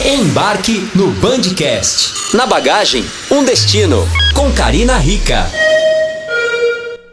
Embarque 0.00 0.88
no 0.96 1.10
Bandcast. 1.20 2.34
Na 2.34 2.46
bagagem, 2.46 3.04
um 3.30 3.44
destino. 3.44 3.98
Com 4.34 4.50
Karina 4.50 4.96
Rica. 4.96 5.44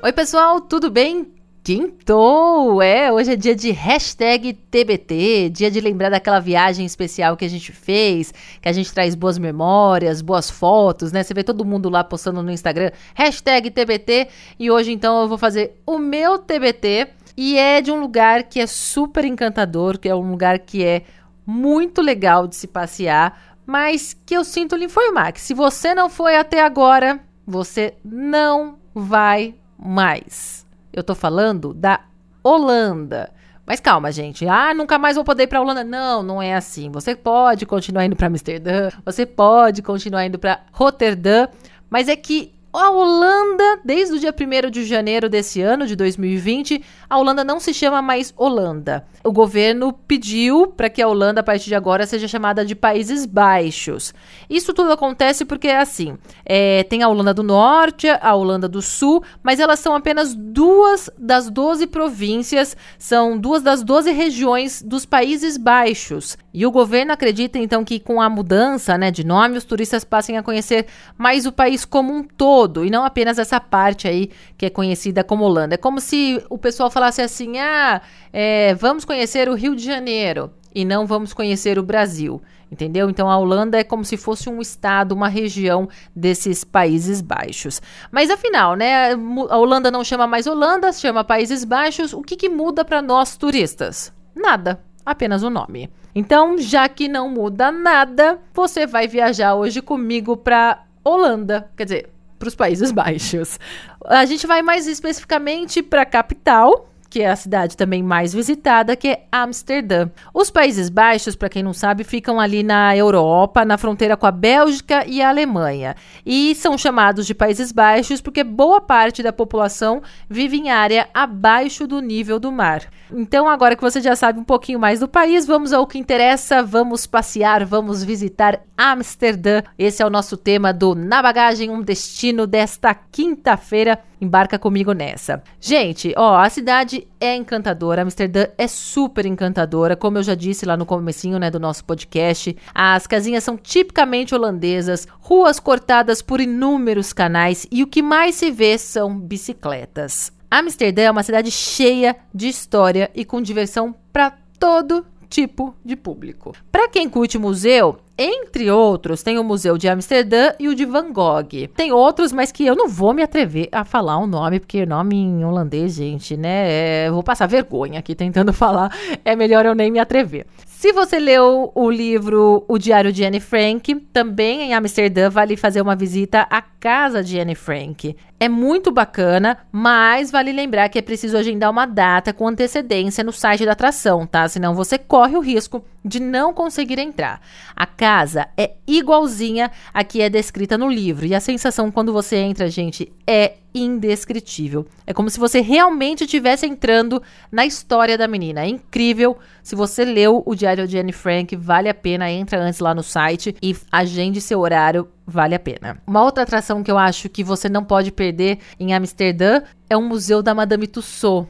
Oi, 0.01 0.13
pessoal, 0.13 0.61
tudo 0.61 0.89
bem? 0.89 1.27
Quintou! 1.61 2.81
É, 2.81 3.11
hoje 3.11 3.33
é 3.33 3.35
dia 3.35 3.53
de 3.53 3.71
hashtag 3.71 4.53
TBT, 4.53 5.49
dia 5.49 5.69
de 5.69 5.81
lembrar 5.81 6.09
daquela 6.09 6.39
viagem 6.39 6.85
especial 6.85 7.35
que 7.35 7.43
a 7.43 7.49
gente 7.49 7.73
fez, 7.73 8.33
que 8.61 8.69
a 8.69 8.71
gente 8.71 8.91
traz 8.93 9.13
boas 9.13 9.37
memórias, 9.37 10.21
boas 10.21 10.49
fotos, 10.49 11.11
né? 11.11 11.21
Você 11.21 11.33
vê 11.33 11.43
todo 11.43 11.65
mundo 11.65 11.89
lá 11.89 12.01
postando 12.03 12.41
no 12.41 12.49
Instagram, 12.49 12.91
hashtag 13.13 13.69
TBT, 13.69 14.29
e 14.57 14.71
hoje 14.71 14.93
então 14.93 15.21
eu 15.21 15.27
vou 15.27 15.37
fazer 15.37 15.75
o 15.85 15.99
meu 15.99 16.39
TBT, 16.39 17.09
e 17.41 17.57
é 17.57 17.81
de 17.81 17.89
um 17.89 17.99
lugar 18.01 18.43
que 18.43 18.59
é 18.59 18.67
super 18.67 19.23
encantador, 19.23 19.97
que 19.97 20.09
é 20.09 20.15
um 20.15 20.29
lugar 20.29 20.59
que 20.59 20.83
é 20.83 21.03
muito 21.49 21.99
legal 21.99 22.47
de 22.47 22.55
se 22.55 22.67
passear, 22.67 23.57
mas 23.65 24.15
que 24.25 24.35
eu 24.35 24.43
sinto 24.43 24.75
lhe 24.75 24.85
informar 24.85 25.31
que 25.31 25.41
se 25.41 25.53
você 25.53 25.95
não 25.95 26.07
foi 26.07 26.35
até 26.35 26.61
agora, 26.61 27.19
você 27.45 27.95
não 28.05 28.77
vai 28.93 29.55
mais. 29.75 30.65
Eu 30.93 31.03
tô 31.03 31.15
falando 31.15 31.73
da 31.73 32.01
Holanda. 32.43 33.31
Mas 33.65 33.79
calma, 33.79 34.11
gente. 34.11 34.47
Ah, 34.47 34.75
nunca 34.75 34.99
mais 34.99 35.15
vou 35.15 35.25
poder 35.25 35.43
ir 35.43 35.47
para 35.47 35.59
Holanda. 35.59 35.83
Não, 35.83 36.21
não 36.21 36.39
é 36.41 36.53
assim. 36.53 36.91
Você 36.91 37.15
pode 37.15 37.65
continuar 37.65 38.05
indo 38.05 38.15
para 38.15 38.27
Amsterdã, 38.27 38.89
você 39.03 39.25
pode 39.25 39.81
continuar 39.81 40.25
indo 40.25 40.37
para 40.37 40.61
Roterdã, 40.71 41.47
mas 41.89 42.07
é 42.07 42.15
que 42.15 42.53
a 42.79 42.89
Holanda, 42.89 43.81
desde 43.83 44.15
o 44.15 44.19
dia 44.19 44.33
1 44.33 44.71
de 44.71 44.85
janeiro 44.85 45.27
desse 45.27 45.61
ano, 45.61 45.85
de 45.85 45.95
2020, 45.95 46.81
a 47.09 47.17
Holanda 47.17 47.43
não 47.43 47.59
se 47.59 47.73
chama 47.73 48.01
mais 48.01 48.33
Holanda. 48.37 49.05
O 49.21 49.33
governo 49.33 49.91
pediu 49.91 50.67
para 50.67 50.89
que 50.89 51.01
a 51.01 51.07
Holanda, 51.07 51.41
a 51.41 51.43
partir 51.43 51.67
de 51.67 51.75
agora, 51.75 52.07
seja 52.07 52.27
chamada 52.27 52.65
de 52.65 52.75
Países 52.75 53.25
Baixos. 53.25 54.13
Isso 54.49 54.73
tudo 54.73 54.93
acontece 54.93 55.43
porque 55.43 55.67
assim: 55.67 56.17
é, 56.45 56.83
tem 56.83 57.03
a 57.03 57.09
Holanda 57.09 57.33
do 57.33 57.43
Norte, 57.43 58.07
a 58.07 58.33
Holanda 58.33 58.67
do 58.67 58.81
Sul, 58.81 59.23
mas 59.43 59.59
elas 59.59 59.79
são 59.79 59.93
apenas 59.95 60.33
duas 60.33 61.09
das 61.17 61.49
12 61.49 61.85
províncias, 61.87 62.77
são 62.97 63.37
duas 63.37 63.61
das 63.61 63.83
12 63.83 64.11
regiões 64.11 64.81
dos 64.81 65.05
Países 65.05 65.57
Baixos. 65.57 66.37
E 66.53 66.65
o 66.65 66.71
governo 66.71 67.11
acredita, 67.11 67.59
então, 67.59 67.83
que 67.83 67.99
com 67.99 68.21
a 68.21 68.29
mudança 68.29 68.97
né, 68.97 69.11
de 69.11 69.23
nome, 69.25 69.57
os 69.57 69.63
turistas 69.63 70.03
passem 70.03 70.37
a 70.37 70.43
conhecer 70.43 70.87
mais 71.17 71.45
o 71.45 71.51
país 71.51 71.85
como 71.85 72.13
um 72.13 72.23
todo 72.23 72.68
todo 72.69 72.85
e 72.85 72.89
não 72.89 73.03
apenas 73.03 73.39
essa 73.39 73.59
parte 73.59 74.07
aí 74.07 74.29
que 74.57 74.65
é 74.65 74.69
conhecida 74.69 75.23
como 75.23 75.43
Holanda. 75.43 75.75
É 75.75 75.77
como 75.77 75.99
se 75.99 76.41
o 76.49 76.57
pessoal 76.57 76.89
falasse 76.89 77.21
assim: 77.21 77.57
ah, 77.57 78.01
é, 78.31 78.73
vamos 78.75 79.03
conhecer 79.03 79.49
o 79.49 79.55
Rio 79.55 79.75
de 79.75 79.83
Janeiro 79.83 80.51
e 80.73 80.85
não 80.85 81.05
vamos 81.05 81.33
conhecer 81.33 81.79
o 81.79 81.83
Brasil. 81.83 82.41
Entendeu? 82.71 83.09
Então 83.09 83.27
a 83.27 83.35
Holanda 83.35 83.79
é 83.79 83.83
como 83.83 84.05
se 84.05 84.15
fosse 84.15 84.47
um 84.47 84.61
estado, 84.61 85.13
uma 85.13 85.27
região 85.27 85.89
desses 86.15 86.63
Países 86.63 87.19
Baixos. 87.19 87.81
Mas 88.11 88.29
afinal, 88.29 88.75
né? 88.75 89.13
A 89.49 89.57
Holanda 89.57 89.89
não 89.89 90.03
chama 90.03 90.27
mais 90.27 90.45
Holanda, 90.45 90.93
chama 90.93 91.23
Países 91.23 91.63
Baixos. 91.63 92.13
O 92.13 92.21
que, 92.21 92.35
que 92.35 92.47
muda 92.47 92.85
para 92.85 93.01
nós 93.01 93.35
turistas? 93.35 94.13
Nada, 94.35 94.79
apenas 95.03 95.41
o 95.41 95.49
nome. 95.49 95.89
Então, 96.13 96.59
já 96.59 96.87
que 96.87 97.07
não 97.07 97.27
muda 97.27 97.71
nada, 97.71 98.39
você 98.53 98.85
vai 98.85 99.07
viajar 99.07 99.55
hoje 99.55 99.81
comigo 99.81 100.37
para 100.37 100.83
Holanda. 101.03 101.71
Quer 101.75 101.83
dizer, 101.85 102.09
para 102.39 102.47
os 102.47 102.55
Países 102.55 102.91
Baixos. 102.91 103.59
A 104.05 104.25
gente 104.25 104.47
vai 104.47 104.61
mais 104.61 104.87
especificamente 104.87 105.83
para 105.83 106.01
a 106.03 106.05
capital, 106.05 106.88
que 107.09 107.21
é 107.21 107.29
a 107.29 107.35
cidade 107.35 107.75
também 107.75 108.03
mais 108.03 108.33
visitada, 108.33 108.95
que 108.95 109.07
é 109.07 109.23
Amsterdã. 109.31 110.09
Os 110.33 110.51
Países 110.51 110.89
Baixos, 110.89 111.35
para 111.35 111.49
quem 111.49 111.63
não 111.63 111.73
sabe, 111.73 112.03
ficam 112.03 112.39
ali 112.39 112.61
na 112.61 112.95
Europa, 112.95 113.65
na 113.65 113.77
fronteira 113.77 114.15
com 114.15 114.25
a 114.25 114.31
Bélgica 114.31 115.05
e 115.07 115.21
a 115.21 115.29
Alemanha. 115.29 115.95
E 116.25 116.53
são 116.55 116.77
chamados 116.77 117.25
de 117.25 117.33
Países 117.33 117.71
Baixos 117.71 118.21
porque 118.21 118.43
boa 118.43 118.79
parte 118.79 119.23
da 119.23 119.33
população 119.33 120.01
vive 120.29 120.57
em 120.57 120.69
área 120.69 121.09
abaixo 121.13 121.87
do 121.87 121.99
nível 121.99 122.39
do 122.39 122.51
mar. 122.51 122.83
Então, 123.11 123.49
agora 123.49 123.75
que 123.75 123.81
você 123.81 123.99
já 123.99 124.15
sabe 124.15 124.39
um 124.39 124.43
pouquinho 124.43 124.79
mais 124.79 124.99
do 124.99 125.07
país, 125.07 125.45
vamos 125.45 125.73
ao 125.73 125.87
que 125.87 125.97
interessa, 125.97 126.61
vamos 126.61 127.07
passear, 127.07 127.65
vamos 127.65 128.03
visitar 128.03 128.61
Amsterdã. 128.77 129.63
Esse 129.77 130.03
é 130.03 130.05
o 130.05 130.09
nosso 130.09 130.37
tema 130.37 130.71
do 130.71 130.93
Na 130.93 131.21
Bagagem, 131.21 131.69
um 131.71 131.81
destino 131.81 132.45
desta 132.45 132.93
quinta-feira. 132.93 133.99
Embarca 134.21 134.59
comigo 134.59 134.91
nessa. 134.91 135.41
Gente, 135.59 136.13
ó, 136.17 136.37
a 136.37 136.49
cidade 136.49 137.07
é 137.19 137.35
encantadora, 137.35 138.01
Amsterdã 138.01 138.47
é 138.57 138.67
super 138.67 139.25
encantadora, 139.25 139.95
como 139.95 140.17
eu 140.17 140.23
já 140.23 140.35
disse 140.35 140.65
lá 140.65 140.75
no 140.75 140.85
comecinho, 140.85 141.39
né, 141.39 141.49
do 141.49 141.59
nosso 141.59 141.85
podcast. 141.85 142.55
As 142.73 143.07
casinhas 143.07 143.43
são 143.43 143.55
tipicamente 143.57 144.35
holandesas, 144.35 145.07
ruas 145.19 145.59
cortadas 145.59 146.21
por 146.21 146.41
inúmeros 146.41 147.13
canais 147.13 147.65
e 147.71 147.81
o 147.83 147.87
que 147.87 148.01
mais 148.01 148.35
se 148.35 148.51
vê 148.51 148.77
são 148.77 149.17
bicicletas. 149.17 150.33
Amsterdã 150.51 151.03
é 151.03 151.11
uma 151.11 151.23
cidade 151.23 151.51
cheia 151.51 152.15
de 152.33 152.47
história 152.47 153.09
e 153.13 153.23
com 153.23 153.41
diversão 153.41 153.95
para 154.11 154.33
todo 154.59 155.05
tipo 155.29 155.75
de 155.85 155.95
público. 155.95 156.53
Para 156.71 156.89
quem 156.89 157.07
curte 157.07 157.37
museu, 157.37 157.99
entre 158.17 158.69
outros, 158.69 159.23
tem 159.23 159.37
o 159.39 159.43
Museu 159.45 159.77
de 159.77 159.87
Amsterdã 159.87 160.51
e 160.59 160.67
o 160.67 160.75
de 160.75 160.83
Van 160.85 161.13
Gogh. 161.13 161.69
Tem 161.73 161.93
outros, 161.93 162.33
mas 162.33 162.51
que 162.51 162.65
eu 162.65 162.75
não 162.75 162.89
vou 162.89 163.13
me 163.13 163.23
atrever 163.23 163.69
a 163.71 163.85
falar 163.85 164.17
o 164.17 164.27
nome, 164.27 164.59
porque 164.59 164.85
nome 164.85 165.15
em 165.15 165.45
holandês, 165.45 165.93
gente, 165.93 166.35
né? 166.35 167.05
É, 167.05 167.11
vou 167.11 167.23
passar 167.23 167.47
vergonha 167.47 167.99
aqui 167.99 168.13
tentando 168.15 168.51
falar. 168.53 168.93
É 169.23 169.35
melhor 169.37 169.65
eu 169.65 169.73
nem 169.73 169.89
me 169.89 169.99
atrever. 169.99 170.45
Se 170.65 170.91
você 170.93 171.19
leu 171.19 171.71
o 171.75 171.89
livro 171.89 172.63
O 172.67 172.77
Diário 172.77 173.11
de 173.11 173.23
Anne 173.23 173.39
Frank, 173.39 173.95
também 174.13 174.61
em 174.61 174.73
Amsterdã 174.73 175.29
vale 175.29 175.55
fazer 175.55 175.81
uma 175.81 175.95
visita 175.95 176.47
à 176.49 176.61
casa 176.79 177.23
de 177.23 177.39
Anne 177.39 177.55
Frank. 177.55 178.15
É 178.39 178.47
muito 178.47 178.89
bacana, 178.89 179.57
mas 179.71 180.31
vale 180.31 180.53
lembrar 180.53 180.87
que 180.87 180.97
é 180.97 181.01
preciso 181.01 181.37
agendar 181.37 181.69
uma 181.69 181.85
data 181.85 182.31
com 182.31 182.47
antecedência 182.47 183.23
no 183.23 183.33
site 183.33 183.65
da 183.65 183.73
atração, 183.73 184.25
tá? 184.25 184.47
Senão 184.47 184.73
você 184.73 184.97
corre 184.97 185.35
o 185.35 185.41
risco 185.41 185.83
de 186.05 186.21
não 186.21 186.53
conseguir 186.53 186.97
entrar. 186.99 187.41
A 187.75 187.85
casa 187.85 188.47
é 188.55 188.75
igualzinha 188.87 189.69
a 189.93 190.03
que 190.05 190.21
é 190.21 190.29
descrita 190.29 190.77
no 190.77 190.89
livro 190.89 191.25
e 191.25 191.35
a 191.35 191.41
sensação 191.41 191.91
quando 191.91 192.13
você 192.13 192.37
entra, 192.37 192.69
gente, 192.69 193.11
é 193.27 193.55
indescritível. 193.73 194.87
É 195.05 195.13
como 195.13 195.29
se 195.29 195.39
você 195.39 195.59
realmente 195.61 196.23
estivesse 196.23 196.65
entrando 196.65 197.21
na 197.51 197.65
história 197.65 198.17
da 198.17 198.27
menina. 198.27 198.61
É 198.61 198.67
incrível. 198.67 199.37
Se 199.61 199.75
você 199.75 200.03
leu 200.03 200.41
o 200.45 200.55
Diário 200.55 200.87
de 200.87 200.97
Anne 200.97 201.11
Frank, 201.11 201.55
vale 201.55 201.89
a 201.89 201.93
pena. 201.93 202.31
Entra 202.31 202.59
antes 202.59 202.79
lá 202.79 202.95
no 202.95 203.03
site 203.03 203.55
e 203.61 203.75
agende 203.91 204.41
seu 204.41 204.59
horário. 204.59 205.07
Vale 205.29 205.53
a 205.53 205.59
pena. 205.59 206.01
Uma 206.07 206.23
outra 206.23 206.41
atração 206.41 206.81
que 206.81 206.89
eu 206.89 206.97
acho 206.97 207.29
que 207.29 207.43
você 207.43 207.69
não 207.69 207.83
pode 207.83 208.11
perder 208.11 208.57
em 208.79 208.95
Amsterdã 208.95 209.61
é 209.87 209.95
o 209.95 210.01
Museu 210.01 210.41
da 210.41 210.55
Madame 210.55 210.87
Tussauds. 210.87 211.47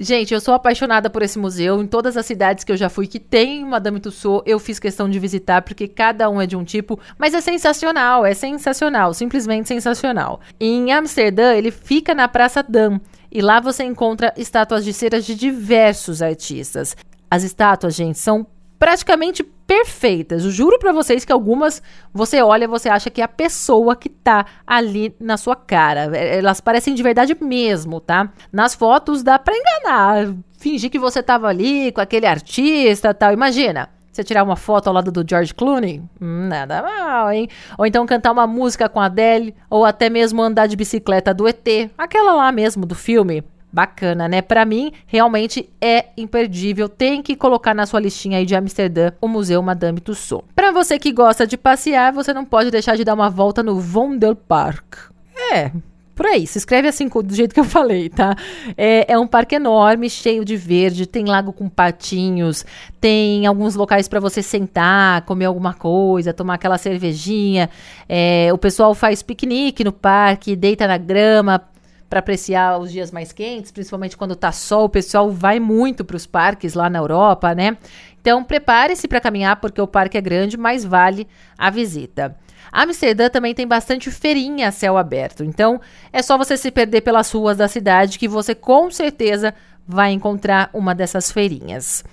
Gente, 0.00 0.32
eu 0.32 0.40
sou 0.40 0.54
apaixonada 0.54 1.10
por 1.10 1.22
esse 1.22 1.38
museu. 1.38 1.82
Em 1.82 1.86
todas 1.86 2.16
as 2.16 2.24
cidades 2.24 2.64
que 2.64 2.72
eu 2.72 2.76
já 2.76 2.88
fui 2.88 3.06
que 3.06 3.18
tem 3.18 3.66
Madame 3.66 4.00
Tussauds, 4.00 4.44
eu 4.46 4.58
fiz 4.58 4.78
questão 4.78 5.10
de 5.10 5.18
visitar 5.18 5.60
porque 5.60 5.86
cada 5.86 6.30
um 6.30 6.40
é 6.40 6.46
de 6.46 6.56
um 6.56 6.64
tipo, 6.64 6.98
mas 7.18 7.34
é 7.34 7.40
sensacional, 7.40 8.24
é 8.24 8.32
sensacional, 8.32 9.12
simplesmente 9.12 9.68
sensacional. 9.68 10.40
Em 10.58 10.90
Amsterdã, 10.92 11.52
ele 11.52 11.70
fica 11.70 12.14
na 12.14 12.28
Praça 12.28 12.62
Dam. 12.62 12.98
E 13.30 13.42
lá 13.42 13.60
você 13.60 13.84
encontra 13.84 14.32
estátuas 14.38 14.86
de 14.86 14.92
ceras 14.94 15.26
de 15.26 15.34
diversos 15.34 16.22
artistas. 16.22 16.96
As 17.30 17.42
estátuas, 17.42 17.94
gente, 17.94 18.18
são 18.18 18.46
praticamente 18.78 19.44
perfeitas. 19.68 20.46
Eu 20.46 20.50
juro 20.50 20.78
para 20.78 20.92
vocês 20.92 21.26
que 21.26 21.30
algumas 21.30 21.82
você 22.10 22.40
olha, 22.40 22.66
você 22.66 22.88
acha 22.88 23.10
que 23.10 23.20
é 23.20 23.24
a 23.24 23.28
pessoa 23.28 23.94
que 23.94 24.08
tá 24.08 24.46
ali 24.66 25.14
na 25.20 25.36
sua 25.36 25.54
cara. 25.54 26.16
É, 26.16 26.38
elas 26.38 26.58
parecem 26.58 26.94
de 26.94 27.02
verdade 27.02 27.36
mesmo, 27.38 28.00
tá? 28.00 28.32
Nas 28.50 28.74
fotos 28.74 29.22
dá 29.22 29.38
para 29.38 29.54
enganar, 29.54 30.34
fingir 30.58 30.90
que 30.90 30.98
você 30.98 31.22
tava 31.22 31.48
ali 31.48 31.92
com 31.92 32.00
aquele 32.00 32.26
artista, 32.26 33.12
tal. 33.12 33.32
Imagina. 33.32 33.90
Você 34.10 34.24
tirar 34.24 34.42
uma 34.42 34.56
foto 34.56 34.88
ao 34.88 34.94
lado 34.94 35.12
do 35.12 35.24
George 35.28 35.54
Clooney? 35.54 36.02
Hum, 36.20 36.48
nada 36.48 36.82
mal, 36.82 37.30
hein? 37.30 37.46
Ou 37.76 37.86
então 37.86 38.04
cantar 38.04 38.32
uma 38.32 38.48
música 38.48 38.88
com 38.88 38.98
a 38.98 39.04
Adele, 39.04 39.54
ou 39.70 39.84
até 39.84 40.10
mesmo 40.10 40.42
andar 40.42 40.66
de 40.66 40.74
bicicleta 40.74 41.32
do 41.32 41.46
ET, 41.46 41.64
aquela 41.96 42.34
lá 42.34 42.50
mesmo 42.50 42.84
do 42.84 42.96
filme. 42.96 43.44
Bacana, 43.70 44.26
né? 44.26 44.40
Para 44.40 44.64
mim, 44.64 44.92
realmente 45.06 45.68
é 45.80 46.06
imperdível. 46.16 46.88
Tem 46.88 47.22
que 47.22 47.36
colocar 47.36 47.74
na 47.74 47.84
sua 47.84 48.00
listinha 48.00 48.38
aí 48.38 48.46
de 48.46 48.56
Amsterdã 48.56 49.12
o 49.20 49.28
Museu 49.28 49.60
Madame 49.62 50.00
Tussauds. 50.00 50.48
Para 50.54 50.72
você 50.72 50.98
que 50.98 51.12
gosta 51.12 51.46
de 51.46 51.56
passear, 51.56 52.12
você 52.12 52.32
não 52.32 52.44
pode 52.44 52.70
deixar 52.70 52.96
de 52.96 53.04
dar 53.04 53.14
uma 53.14 53.28
volta 53.28 53.62
no 53.62 53.78
Vondelpark. 53.78 55.10
É, 55.52 55.70
por 56.18 56.26
aí, 56.26 56.48
se 56.48 56.58
escreve 56.58 56.88
assim 56.88 57.06
do 57.06 57.32
jeito 57.32 57.54
que 57.54 57.60
eu 57.60 57.64
falei, 57.64 58.08
tá? 58.08 58.34
É, 58.76 59.12
é, 59.12 59.16
um 59.16 59.26
parque 59.26 59.54
enorme, 59.54 60.10
cheio 60.10 60.44
de 60.44 60.56
verde, 60.56 61.06
tem 61.06 61.24
lago 61.24 61.52
com 61.52 61.68
patinhos, 61.68 62.66
tem 63.00 63.46
alguns 63.46 63.76
locais 63.76 64.08
para 64.08 64.18
você 64.18 64.42
sentar, 64.42 65.22
comer 65.22 65.44
alguma 65.44 65.72
coisa, 65.72 66.34
tomar 66.34 66.54
aquela 66.54 66.76
cervejinha. 66.76 67.70
É, 68.08 68.50
o 68.52 68.58
pessoal 68.58 68.96
faz 68.96 69.22
piquenique 69.22 69.84
no 69.84 69.92
parque, 69.92 70.56
deita 70.56 70.88
na 70.88 70.98
grama, 70.98 71.62
para 72.08 72.20
apreciar 72.20 72.78
os 72.78 72.90
dias 72.90 73.10
mais 73.10 73.32
quentes, 73.32 73.70
principalmente 73.70 74.16
quando 74.16 74.34
tá 74.34 74.50
sol, 74.50 74.84
o 74.84 74.88
pessoal 74.88 75.30
vai 75.30 75.60
muito 75.60 76.04
para 76.04 76.16
os 76.16 76.26
parques 76.26 76.74
lá 76.74 76.88
na 76.88 76.98
Europa, 76.98 77.54
né? 77.54 77.76
Então 78.20 78.42
prepare-se 78.42 79.06
para 79.06 79.20
caminhar 79.20 79.56
porque 79.56 79.80
o 79.80 79.86
parque 79.86 80.16
é 80.16 80.20
grande, 80.20 80.56
mas 80.56 80.84
vale 80.84 81.28
a 81.56 81.70
visita. 81.70 82.36
Amsterdã 82.72 83.28
também 83.28 83.54
tem 83.54 83.66
bastante 83.66 84.10
feirinha 84.10 84.68
a 84.68 84.72
céu 84.72 84.96
aberto, 84.96 85.44
então 85.44 85.80
é 86.12 86.22
só 86.22 86.36
você 86.36 86.56
se 86.56 86.70
perder 86.70 87.02
pelas 87.02 87.30
ruas 87.30 87.56
da 87.56 87.68
cidade 87.68 88.18
que 88.18 88.28
você 88.28 88.54
com 88.54 88.90
certeza 88.90 89.54
vai 89.86 90.12
encontrar 90.12 90.68
uma 90.72 90.94
dessas 90.94 91.30
feirinhas. 91.32 92.04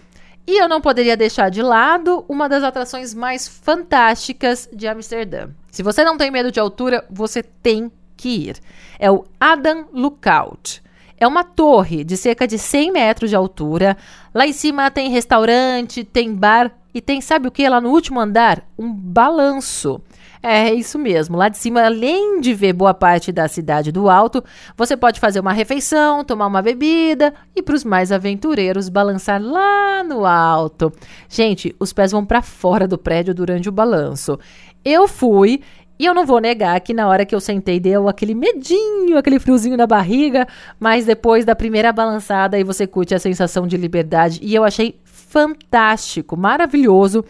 E 0.47 0.61
eu 0.61 0.69
não 0.69 0.79
poderia 0.79 1.17
deixar 1.17 1.49
de 1.49 1.61
lado 1.61 2.23
uma 2.29 2.47
das 2.47 2.63
atrações 2.63 3.13
mais 3.13 3.47
fantásticas 3.47 4.69
de 4.71 4.87
Amsterdã. 4.87 5.49
Se 5.71 5.81
você 5.81 6.03
não 6.03 6.17
tem 6.17 6.29
medo 6.29 6.51
de 6.51 6.59
altura, 6.59 7.03
você 7.09 7.41
tem 7.41 7.91
que 8.15 8.49
ir. 8.49 8.57
É 8.99 9.11
o 9.11 9.25
Adam 9.39 9.85
Lookout. 9.93 10.81
É 11.17 11.25
uma 11.27 11.43
torre 11.43 12.03
de 12.03 12.17
cerca 12.17 12.47
de 12.47 12.57
100 12.57 12.91
metros 12.91 13.29
de 13.29 13.35
altura. 13.35 13.95
Lá 14.33 14.45
em 14.45 14.53
cima 14.53 14.91
tem 14.91 15.09
restaurante, 15.09 16.03
tem 16.03 16.33
bar 16.33 16.71
e 16.93 17.01
tem, 17.01 17.21
sabe 17.21 17.47
o 17.47 17.51
que? 17.51 17.67
Lá 17.67 17.79
no 17.79 17.89
último 17.89 18.19
andar, 18.19 18.63
um 18.77 18.91
balanço. 18.91 20.01
É 20.47 20.71
isso 20.71 20.99
mesmo. 20.99 21.35
Lá 21.35 21.49
de 21.49 21.57
cima, 21.57 21.83
além 21.83 22.39
de 22.39 22.53
ver 22.53 22.71
boa 22.71 22.93
parte 22.93 23.31
da 23.31 23.47
cidade 23.47 23.91
do 23.91 24.07
alto, 24.09 24.43
você 24.77 24.95
pode 24.95 25.19
fazer 25.19 25.39
uma 25.39 25.51
refeição, 25.51 26.23
tomar 26.23 26.45
uma 26.45 26.61
bebida 26.61 27.33
e 27.55 27.63
para 27.63 27.73
os 27.73 27.83
mais 27.83 28.11
aventureiros 28.11 28.87
balançar 28.87 29.41
lá 29.41 30.03
no 30.03 30.23
alto. 30.23 30.93
Gente, 31.27 31.75
os 31.79 31.91
pés 31.91 32.11
vão 32.11 32.23
para 32.23 32.43
fora 32.43 32.87
do 32.87 32.97
prédio 32.97 33.33
durante 33.33 33.67
o 33.67 33.71
balanço. 33.71 34.37
Eu 34.83 35.07
fui 35.07 35.61
e 35.97 36.05
eu 36.05 36.13
não 36.13 36.25
vou 36.25 36.39
negar 36.39 36.79
que 36.81 36.93
na 36.93 37.07
hora 37.07 37.25
que 37.25 37.33
eu 37.33 37.39
sentei 37.39 37.79
deu 37.79 38.07
aquele 38.07 38.35
medinho, 38.35 39.17
aquele 39.17 39.39
friozinho 39.39 39.77
na 39.77 39.87
barriga, 39.87 40.47
mas 40.79 41.05
depois 41.05 41.45
da 41.45 41.55
primeira 41.55 41.91
balançada 41.91 42.57
aí 42.57 42.63
você 42.63 42.85
curte 42.85 43.15
a 43.15 43.19
sensação 43.19 43.67
de 43.67 43.77
liberdade 43.77 44.39
e 44.41 44.53
eu 44.53 44.63
achei 44.63 44.99
fantástico, 45.03 46.37
maravilhoso 46.37 47.23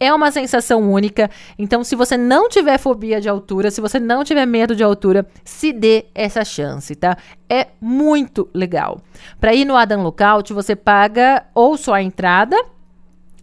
é 0.00 0.12
uma 0.12 0.30
sensação 0.30 0.90
única. 0.90 1.30
Então, 1.58 1.84
se 1.84 1.94
você 1.94 2.16
não 2.16 2.48
tiver 2.48 2.78
fobia 2.78 3.20
de 3.20 3.28
altura, 3.28 3.70
se 3.70 3.82
você 3.82 4.00
não 4.00 4.24
tiver 4.24 4.46
medo 4.46 4.74
de 4.74 4.82
altura, 4.82 5.26
se 5.44 5.74
dê 5.74 6.06
essa 6.14 6.42
chance, 6.42 6.94
tá? 6.94 7.18
É 7.46 7.66
muito 7.78 8.48
legal. 8.54 9.02
Para 9.38 9.54
ir 9.54 9.66
no 9.66 9.76
Adam 9.76 10.02
Lookout, 10.02 10.54
você 10.54 10.74
paga 10.74 11.44
ou 11.54 11.76
só 11.76 11.92
a 11.92 12.02
entrada 12.02 12.56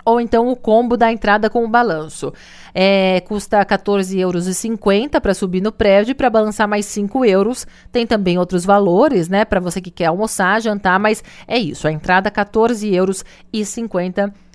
ou 0.07 0.21
então 0.21 0.47
o 0.47 0.55
combo 0.55 0.95
da 0.95 1.11
entrada 1.11 1.49
com 1.49 1.65
o 1.65 1.67
balanço. 1.67 2.33
É, 2.73 3.19
custa 3.27 3.65
14,50 3.65 4.15
euros 4.17 5.19
para 5.21 5.33
subir 5.33 5.61
no 5.61 5.69
prédio 5.69 6.13
e 6.13 6.15
para 6.15 6.29
balançar 6.29 6.65
mais 6.65 6.85
5 6.85 7.25
euros. 7.25 7.67
Tem 7.91 8.07
também 8.07 8.37
outros 8.37 8.63
valores, 8.63 9.27
né? 9.27 9.43
Para 9.43 9.59
você 9.59 9.81
que 9.81 9.91
quer 9.91 10.05
almoçar, 10.05 10.61
jantar, 10.61 10.97
mas 10.97 11.21
é 11.45 11.57
isso. 11.57 11.89
A 11.89 11.91
entrada 11.91 12.31
14,50 12.31 12.93
euros 12.93 13.25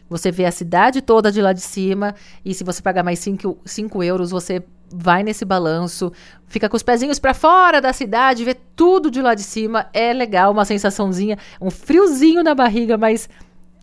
você 0.09 0.31
vê 0.31 0.47
a 0.47 0.53
cidade 0.53 1.03
toda 1.03 1.31
de 1.31 1.43
lá 1.43 1.53
de 1.53 1.61
cima 1.61 2.15
e 2.43 2.55
se 2.55 2.65
você 2.65 2.81
pagar 2.81 3.03
mais 3.03 3.19
5 3.19 4.03
euros, 4.03 4.31
você 4.31 4.63
vai 4.91 5.23
nesse 5.23 5.45
balanço, 5.45 6.13
fica 6.47 6.69
com 6.69 6.77
os 6.77 6.83
pezinhos 6.83 7.19
para 7.19 7.33
fora 7.35 7.81
da 7.81 7.93
cidade, 7.93 8.45
vê 8.45 8.55
tudo 8.55 9.11
de 9.11 9.21
lá 9.21 9.35
de 9.35 9.43
cima. 9.43 9.87
É 9.93 10.13
legal, 10.13 10.53
uma 10.53 10.65
sensaçãozinha, 10.65 11.39
um 11.61 11.71
friozinho 11.71 12.43
na 12.43 12.55
barriga, 12.55 12.97
mas 12.97 13.29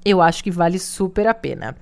eu 0.03 0.21
acho 0.21 0.43
que 0.43 0.51
vale 0.51 0.79
super 0.79 1.27
a 1.27 1.33
pena. 1.33 1.75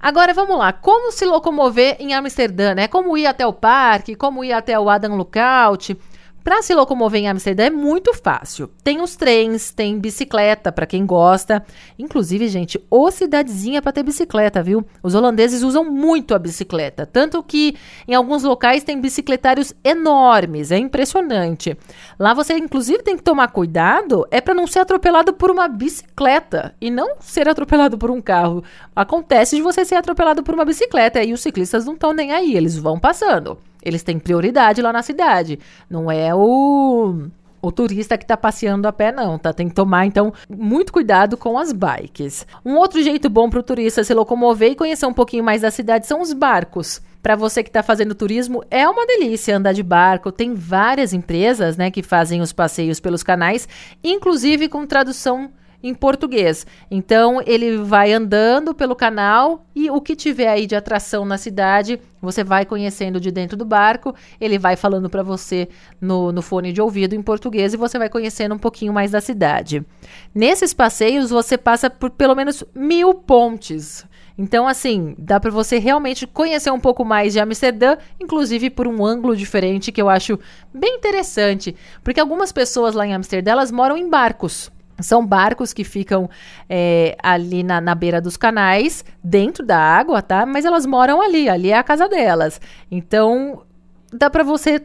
Agora 0.00 0.32
vamos 0.32 0.56
lá, 0.56 0.72
como 0.72 1.12
se 1.12 1.26
locomover 1.26 1.96
em 2.00 2.14
Amsterdã, 2.14 2.74
né? 2.74 2.88
Como 2.88 3.18
ir 3.18 3.26
até 3.26 3.46
o 3.46 3.52
parque, 3.52 4.14
como 4.14 4.42
ir 4.42 4.52
até 4.52 4.78
o 4.78 4.88
Adam 4.88 5.14
Lookout. 5.16 5.96
Para 6.42 6.62
se 6.62 6.74
locomover 6.74 7.20
em 7.20 7.28
Amsterdã 7.28 7.64
é 7.64 7.70
muito 7.70 8.14
fácil. 8.14 8.70
Tem 8.82 9.02
os 9.02 9.14
trens, 9.14 9.70
tem 9.70 9.98
bicicleta 9.98 10.72
para 10.72 10.86
quem 10.86 11.04
gosta. 11.04 11.62
Inclusive, 11.98 12.48
gente, 12.48 12.82
ô 12.90 13.10
cidadezinha 13.10 13.82
para 13.82 13.92
ter 13.92 14.02
bicicleta, 14.02 14.62
viu? 14.62 14.84
Os 15.02 15.14
holandeses 15.14 15.62
usam 15.62 15.84
muito 15.84 16.34
a 16.34 16.38
bicicleta, 16.38 17.04
tanto 17.04 17.42
que 17.42 17.76
em 18.08 18.14
alguns 18.14 18.42
locais 18.42 18.82
tem 18.82 19.00
bicicletários 19.00 19.74
enormes, 19.84 20.72
é 20.72 20.78
impressionante. 20.78 21.76
Lá 22.18 22.32
você 22.32 22.54
inclusive 22.56 23.02
tem 23.02 23.16
que 23.16 23.22
tomar 23.22 23.48
cuidado, 23.48 24.26
é 24.30 24.40
para 24.40 24.54
não 24.54 24.66
ser 24.66 24.78
atropelado 24.80 25.34
por 25.34 25.50
uma 25.50 25.68
bicicleta 25.68 26.74
e 26.80 26.90
não 26.90 27.16
ser 27.20 27.48
atropelado 27.48 27.98
por 27.98 28.10
um 28.10 28.20
carro. 28.20 28.64
Acontece 28.96 29.56
de 29.56 29.62
você 29.62 29.84
ser 29.84 29.96
atropelado 29.96 30.42
por 30.42 30.54
uma 30.54 30.64
bicicleta 30.64 31.22
e 31.22 31.32
os 31.32 31.40
ciclistas 31.40 31.84
não 31.84 31.94
estão 31.94 32.12
nem 32.14 32.32
aí, 32.32 32.56
eles 32.56 32.78
vão 32.78 32.98
passando. 32.98 33.58
Eles 33.82 34.02
têm 34.02 34.18
prioridade 34.18 34.82
lá 34.82 34.92
na 34.92 35.02
cidade. 35.02 35.58
Não 35.88 36.10
é 36.10 36.34
o 36.34 37.30
o 37.62 37.70
turista 37.70 38.16
que 38.16 38.24
está 38.24 38.36
passeando 38.36 38.88
a 38.88 38.92
pé, 38.92 39.12
não, 39.12 39.38
tá? 39.38 39.52
Tem 39.52 39.68
que 39.68 39.74
tomar, 39.74 40.06
então, 40.06 40.32
muito 40.48 40.92
cuidado 40.92 41.36
com 41.36 41.58
as 41.58 41.72
bikes. 41.72 42.46
Um 42.64 42.76
outro 42.76 43.02
jeito 43.02 43.28
bom 43.28 43.50
para 43.50 43.60
o 43.60 43.62
turista 43.62 44.02
se 44.02 44.14
locomover 44.14 44.72
e 44.72 44.76
conhecer 44.76 45.06
um 45.06 45.12
pouquinho 45.12 45.44
mais 45.44 45.60
da 45.60 45.70
cidade 45.70 46.06
são 46.06 46.22
os 46.22 46.32
barcos. 46.32 47.02
Para 47.22 47.36
você 47.36 47.62
que 47.62 47.68
está 47.68 47.82
fazendo 47.82 48.14
turismo, 48.14 48.64
é 48.70 48.88
uma 48.88 49.06
delícia 49.06 49.56
andar 49.56 49.74
de 49.74 49.82
barco. 49.82 50.32
Tem 50.32 50.54
várias 50.54 51.12
empresas, 51.12 51.76
né, 51.76 51.90
que 51.90 52.02
fazem 52.02 52.40
os 52.40 52.52
passeios 52.52 52.98
pelos 52.98 53.22
canais, 53.22 53.68
inclusive 54.02 54.68
com 54.68 54.86
tradução 54.86 55.50
em 55.82 55.94
português. 55.94 56.66
Então 56.90 57.40
ele 57.46 57.78
vai 57.78 58.12
andando 58.12 58.74
pelo 58.74 58.94
canal 58.94 59.64
e 59.74 59.90
o 59.90 60.00
que 60.00 60.14
tiver 60.14 60.48
aí 60.48 60.66
de 60.66 60.76
atração 60.76 61.24
na 61.24 61.38
cidade, 61.38 62.00
você 62.20 62.44
vai 62.44 62.64
conhecendo 62.64 63.20
de 63.20 63.30
dentro 63.30 63.56
do 63.56 63.64
barco. 63.64 64.14
Ele 64.40 64.58
vai 64.58 64.76
falando 64.76 65.08
para 65.08 65.22
você 65.22 65.68
no, 66.00 66.32
no 66.32 66.42
fone 66.42 66.72
de 66.72 66.80
ouvido 66.80 67.14
em 67.14 67.22
português 67.22 67.72
e 67.72 67.76
você 67.76 67.98
vai 67.98 68.08
conhecendo 68.08 68.54
um 68.54 68.58
pouquinho 68.58 68.92
mais 68.92 69.10
da 69.10 69.20
cidade. 69.20 69.84
Nesses 70.34 70.74
passeios 70.74 71.30
você 71.30 71.56
passa 71.56 71.88
por 71.88 72.10
pelo 72.10 72.34
menos 72.34 72.62
mil 72.74 73.14
pontes. 73.14 74.06
Então, 74.36 74.66
assim, 74.66 75.14
dá 75.18 75.38
para 75.38 75.50
você 75.50 75.78
realmente 75.78 76.26
conhecer 76.26 76.70
um 76.70 76.80
pouco 76.80 77.04
mais 77.04 77.34
de 77.34 77.40
Amsterdã, 77.40 77.98
inclusive 78.18 78.70
por 78.70 78.86
um 78.86 79.04
ângulo 79.04 79.36
diferente 79.36 79.92
que 79.92 80.00
eu 80.00 80.08
acho 80.08 80.38
bem 80.72 80.96
interessante, 80.96 81.76
porque 82.02 82.18
algumas 82.18 82.50
pessoas 82.50 82.94
lá 82.94 83.06
em 83.06 83.12
Amsterdã 83.12 83.50
elas 83.50 83.70
moram 83.70 83.98
em 83.98 84.08
barcos. 84.08 84.72
São 85.02 85.26
barcos 85.26 85.72
que 85.72 85.84
ficam 85.84 86.28
é, 86.68 87.16
ali 87.22 87.62
na, 87.62 87.80
na 87.80 87.94
beira 87.94 88.20
dos 88.20 88.36
canais, 88.36 89.04
dentro 89.22 89.64
da 89.64 89.78
água, 89.78 90.22
tá? 90.22 90.44
Mas 90.46 90.64
elas 90.64 90.86
moram 90.86 91.20
ali, 91.20 91.48
ali 91.48 91.70
é 91.70 91.78
a 91.78 91.82
casa 91.82 92.08
delas. 92.08 92.60
Então, 92.90 93.62
dá 94.12 94.28
para 94.28 94.42
você 94.42 94.82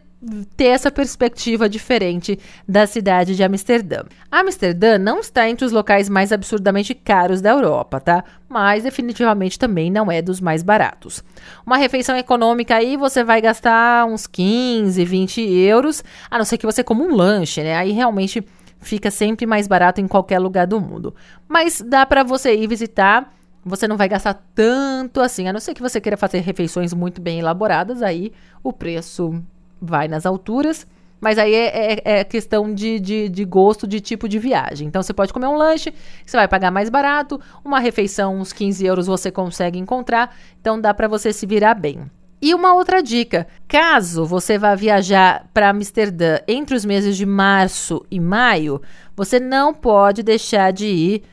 ter 0.55 0.65
essa 0.65 0.89
perspectiva 0.89 1.69
diferente 1.69 2.39
da 2.67 2.87
cidade 2.87 3.35
de 3.35 3.43
Amsterdã. 3.43 4.03
Amsterdã 4.31 4.97
não 4.97 5.19
está 5.19 5.47
entre 5.47 5.65
os 5.65 5.71
locais 5.71 6.09
mais 6.09 6.31
absurdamente 6.31 6.95
caros 6.95 7.41
da 7.41 7.51
Europa, 7.51 7.99
tá? 7.99 8.23
Mas 8.49 8.83
definitivamente 8.83 9.59
também 9.59 9.91
não 9.91 10.11
é 10.11 10.21
dos 10.21 10.39
mais 10.39 10.63
baratos. 10.63 11.23
Uma 11.65 11.77
refeição 11.77 12.15
econômica 12.17 12.75
aí 12.75 12.97
você 12.97 13.23
vai 13.23 13.41
gastar 13.41 14.05
uns 14.05 14.25
15, 14.25 15.03
20 15.03 15.41
euros, 15.41 16.03
a 16.29 16.37
não 16.37 16.45
ser 16.45 16.57
que 16.57 16.65
você 16.65 16.83
coma 16.83 17.03
um 17.03 17.15
lanche, 17.15 17.61
né? 17.61 17.75
Aí 17.75 17.91
realmente 17.91 18.43
fica 18.85 19.09
sempre 19.09 19.45
mais 19.45 19.67
barato 19.67 19.99
em 19.99 20.07
qualquer 20.07 20.39
lugar 20.39 20.67
do 20.67 20.79
mundo. 20.79 21.13
Mas 21.47 21.81
dá 21.81 22.05
para 22.05 22.23
você 22.23 22.55
ir 22.55 22.67
visitar, 22.67 23.33
você 23.63 23.87
não 23.87 23.97
vai 23.97 24.07
gastar 24.07 24.35
tanto 24.53 25.19
assim, 25.19 25.47
a 25.47 25.53
não 25.53 25.59
ser 25.59 25.73
que 25.73 25.81
você 25.81 25.99
queira 25.99 26.15
fazer 26.15 26.39
refeições 26.39 26.93
muito 26.93 27.19
bem 27.19 27.39
elaboradas, 27.39 28.01
aí 28.01 28.31
o 28.63 28.71
preço 28.71 29.43
vai 29.81 30.07
nas 30.07 30.25
alturas. 30.25 30.87
Mas 31.19 31.39
aí 31.39 31.55
é, 31.55 31.93
é, 31.93 32.19
é 32.19 32.23
questão 32.23 32.71
de, 32.71 32.99
de, 32.99 33.29
de, 33.29 33.45
gosto, 33.45 33.87
de 33.87 33.99
tipo 33.99 34.29
de 34.29 34.37
viagem. 34.37 34.87
Então 34.87 35.01
você 35.01 35.13
pode 35.13 35.33
comer 35.33 35.47
um 35.47 35.55
lanche, 35.55 35.91
você 36.23 36.37
vai 36.37 36.47
pagar 36.47 36.69
mais 36.69 36.89
barato, 36.89 37.39
uma 37.63 37.79
refeição, 37.79 38.37
uns 38.37 38.53
15 38.53 38.85
euros 38.85 39.07
você 39.07 39.31
consegue 39.31 39.79
encontrar, 39.79 40.35
então 40.59 40.79
dá 40.79 40.93
para 40.93 41.07
você 41.07 41.33
se 41.33 41.47
virar 41.47 41.73
bem. 41.73 42.11
E 42.41 42.53
uma 42.53 42.73
outra 42.73 43.01
dica: 43.01 43.47
caso 43.67 44.25
você 44.25 44.57
vá 44.57 44.75
viajar 44.75 45.47
para 45.53 45.69
Amsterdã 45.69 46.39
entre 46.47 46.75
os 46.75 46.85
meses 46.85 47.17
de 47.17 47.25
março 47.25 48.05
e 48.11 48.19
maio, 48.19 48.81
você 49.15 49.39
não 49.39 49.73
pode 49.73 50.23
deixar 50.23 50.71
de 50.71 50.85
ir. 50.85 51.23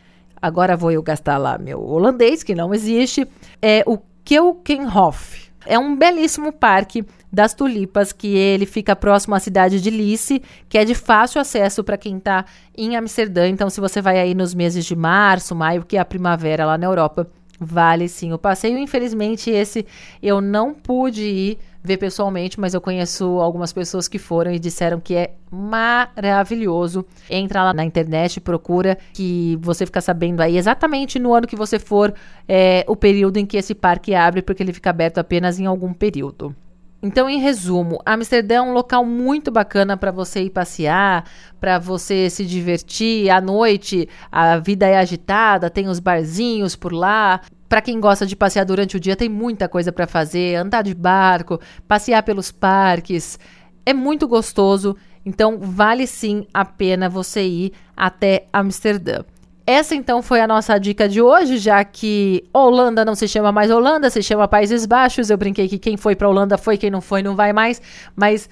Agora 0.41 0.77
vou 0.77 0.91
eu 0.91 1.03
gastar 1.03 1.39
lá 1.39 1.59
meu 1.59 1.81
holandês, 1.81 2.43
que 2.43 2.55
não 2.55 2.75
existe. 2.75 3.27
É 3.61 3.83
o 3.87 3.99
Keukenhof. 4.25 5.53
É 5.65 5.79
um 5.79 5.97
belíssimo 5.97 6.53
parque 6.53 7.05
das 7.33 7.55
tulipas 7.55 8.13
que 8.13 8.37
ele 8.37 8.67
fica 8.67 8.97
próximo 8.97 9.35
à 9.35 9.39
cidade 9.39 9.81
de 9.81 9.91
Lice, 9.91 10.43
que 10.69 10.77
é 10.77 10.85
de 10.85 10.95
fácil 10.95 11.41
acesso 11.41 11.85
para 11.85 11.97
quem 11.97 12.19
está 12.19 12.45
em 12.77 12.97
Amsterdã. 12.97 13.49
Então, 13.49 13.71
se 13.71 13.81
você 13.81 14.03
vai 14.03 14.19
aí 14.19 14.35
nos 14.35 14.55
meses 14.55 14.85
de 14.85 14.97
março, 14.97 15.55
maio, 15.55 15.85
que 15.85 15.97
é 15.97 16.01
a 16.01 16.05
primavera 16.05 16.67
lá 16.67 16.77
na 16.77 16.87
Europa, 16.87 17.29
Vale 17.65 18.09
sim 18.09 18.33
o 18.33 18.39
passeio. 18.39 18.77
Infelizmente, 18.77 19.49
esse 19.49 19.87
eu 20.21 20.41
não 20.41 20.75
pude 20.75 21.23
ir 21.23 21.59
ver 21.81 21.97
pessoalmente, 21.97 22.59
mas 22.59 22.75
eu 22.75 22.81
conheço 22.81 23.25
algumas 23.41 23.73
pessoas 23.73 24.09
que 24.09 24.19
foram 24.19 24.53
e 24.53 24.59
disseram 24.59 24.99
que 24.99 25.15
é 25.15 25.35
maravilhoso. 25.51 27.05
Entra 27.31 27.63
lá 27.63 27.73
na 27.73 27.85
internet, 27.85 28.41
procura, 28.41 28.99
que 29.13 29.57
você 29.61 29.87
fica 29.87 30.01
sabendo 30.01 30.41
aí 30.41 30.57
exatamente 30.57 31.21
no 31.21 31.33
ano 31.33 31.47
que 31.47 31.57
você 31.57 31.79
for, 31.79 32.13
é, 32.49 32.85
o 32.89 32.97
período 32.97 33.37
em 33.37 33.47
que 33.47 33.57
esse 33.57 33.75
parque 33.75 34.13
abre, 34.13 34.43
porque 34.43 34.63
ele 34.63 34.73
fica 34.73 34.91
aberto 34.91 35.19
apenas 35.19 35.61
em 35.61 35.67
algum 35.67 35.93
período. 35.93 36.55
Então, 37.03 37.29
em 37.29 37.41
resumo, 37.41 37.99
Amsterdã 38.07 38.55
é 38.55 38.63
um 38.63 38.73
local 38.73 39.05
muito 39.05 39.51
bacana 39.51 39.97
para 39.97 40.13
você 40.13 40.45
ir 40.45 40.51
passear, 40.51 41.29
para 41.61 41.77
você 41.77 42.31
se 42.31 42.47
divertir. 42.47 43.29
À 43.29 43.41
noite, 43.41 44.09
a 44.31 44.59
vida 44.59 44.87
é 44.87 44.97
agitada, 44.97 45.69
tem 45.69 45.89
os 45.89 45.99
barzinhos 45.99 46.77
por 46.77 46.93
lá. 46.93 47.41
Para 47.69 47.83
quem 47.83 47.99
gosta 47.99 48.25
de 48.25 48.37
passear 48.37 48.65
durante 48.65 48.97
o 48.97 49.01
dia, 49.01 49.17
tem 49.17 49.29
muita 49.29 49.69
coisa 49.69 49.91
para 49.91 50.07
fazer: 50.07 50.55
andar 50.55 50.83
de 50.83 50.95
barco, 50.95 51.61
passear 51.89 52.23
pelos 52.23 52.53
parques. 52.53 53.37
É 53.85 53.93
muito 53.93 54.29
gostoso, 54.29 54.97
então 55.27 55.59
vale 55.59 56.07
sim 56.07 56.47
a 56.55 56.65
pena 56.65 57.09
você 57.09 57.43
ir 57.43 57.73
até 57.97 58.47
Amsterdã. 58.53 59.25
Essa 59.67 59.95
então 59.95 60.23
foi 60.23 60.41
a 60.41 60.47
nossa 60.47 60.77
dica 60.79 61.09
de 61.09 61.23
hoje, 61.23 61.57
já 61.57 61.85
que 61.85 62.45
Holanda 62.53 63.05
não 63.05 63.15
se 63.15 63.29
chama 63.29 63.53
mais 63.53 63.71
Holanda, 63.71 64.11
se 64.11 64.23
chama 64.23 64.49
Países 64.49 64.87
Baixos. 64.87 65.31
Eu 65.31 65.37
brinquei 65.37 65.69
que 65.69 65.79
quem 65.79 65.97
foi 65.97 66.17
para 66.17 66.29
Holanda 66.29 66.59
foi, 66.59 66.77
quem 66.77 66.91
não 66.91 67.01
foi 67.01 67.23
não 67.23 67.37
vai 67.37 67.53
mais, 67.53 67.81
mas 68.17 68.49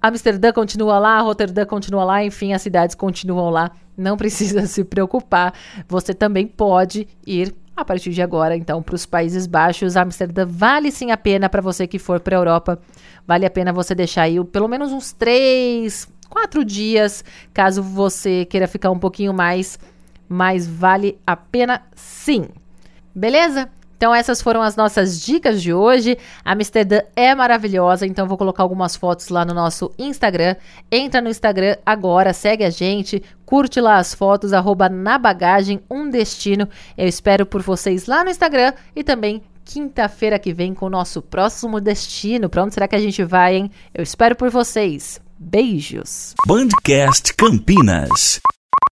Amsterdã 0.00 0.52
continua 0.52 0.98
lá, 0.98 1.20
Roterdã 1.20 1.64
continua 1.64 2.04
lá, 2.04 2.24
enfim, 2.24 2.52
as 2.52 2.62
cidades 2.62 2.94
continuam 2.94 3.50
lá. 3.50 3.72
Não 3.96 4.16
precisa 4.16 4.66
se 4.66 4.84
preocupar. 4.84 5.52
Você 5.88 6.14
também 6.14 6.46
pode 6.46 7.08
ir 7.26 7.54
a 7.76 7.84
partir 7.84 8.10
de 8.10 8.22
agora, 8.22 8.56
então, 8.56 8.82
para 8.82 8.94
os 8.94 9.06
Países 9.06 9.46
Baixos. 9.46 9.96
Amsterdã 9.96 10.46
vale 10.46 10.90
sim 10.90 11.10
a 11.10 11.16
pena 11.16 11.48
para 11.48 11.60
você 11.60 11.86
que 11.86 11.98
for 11.98 12.20
para 12.20 12.36
a 12.36 12.38
Europa. 12.38 12.78
Vale 13.26 13.46
a 13.46 13.50
pena 13.50 13.72
você 13.72 13.94
deixar 13.94 14.22
aí 14.22 14.42
pelo 14.44 14.68
menos 14.68 14.92
uns 14.92 15.12
três, 15.12 16.08
quatro 16.28 16.64
dias, 16.64 17.24
caso 17.52 17.82
você 17.82 18.44
queira 18.44 18.66
ficar 18.66 18.90
um 18.90 18.98
pouquinho 18.98 19.32
mais 19.32 19.78
mas 20.32 20.66
vale 20.66 21.18
a 21.26 21.36
pena 21.36 21.82
sim. 21.94 22.48
Beleza? 23.14 23.68
Então 24.02 24.12
essas 24.12 24.42
foram 24.42 24.62
as 24.62 24.74
nossas 24.74 25.20
dicas 25.20 25.62
de 25.62 25.72
hoje. 25.72 26.18
Amsterdã 26.44 27.02
é 27.14 27.32
maravilhosa, 27.36 28.04
então 28.04 28.26
vou 28.26 28.36
colocar 28.36 28.64
algumas 28.64 28.96
fotos 28.96 29.28
lá 29.28 29.44
no 29.44 29.54
nosso 29.54 29.92
Instagram. 29.96 30.56
Entra 30.90 31.20
no 31.20 31.28
Instagram 31.28 31.76
agora, 31.86 32.32
segue 32.32 32.64
a 32.64 32.70
gente, 32.70 33.22
curte 33.46 33.80
lá 33.80 33.98
as 33.98 34.12
fotos, 34.12 34.52
arroba 34.52 34.88
na 34.88 35.18
bagagem 35.18 35.80
um 35.88 36.10
destino. 36.10 36.68
Eu 36.98 37.06
espero 37.06 37.46
por 37.46 37.62
vocês 37.62 38.06
lá 38.06 38.24
no 38.24 38.30
Instagram 38.30 38.72
e 38.96 39.04
também 39.04 39.40
quinta-feira 39.64 40.36
que 40.36 40.52
vem 40.52 40.74
com 40.74 40.86
o 40.86 40.90
nosso 40.90 41.22
próximo 41.22 41.80
destino. 41.80 42.48
Para 42.48 42.64
onde 42.64 42.74
será 42.74 42.88
que 42.88 42.96
a 42.96 43.00
gente 43.00 43.22
vai, 43.22 43.54
hein? 43.54 43.70
Eu 43.94 44.02
espero 44.02 44.34
por 44.34 44.50
vocês. 44.50 45.20
Beijos. 45.38 46.34
Bandcast 46.44 47.34
Campinas. 47.34 48.40